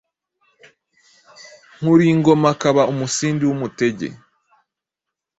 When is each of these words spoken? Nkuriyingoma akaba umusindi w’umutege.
Nkuriyingoma 1.77 2.47
akaba 2.53 2.81
umusindi 2.91 3.43
w’umutege. 3.45 4.07